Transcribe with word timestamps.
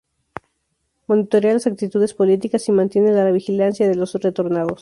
Monitorea 1.07 1.53
las 1.53 1.67
actitudes 1.67 2.15
políticas 2.15 2.67
y 2.67 2.71
mantiene 2.71 3.11
la 3.11 3.29
vigilancia 3.29 3.87
de 3.87 3.93
los 3.93 4.11
retornados. 4.15 4.79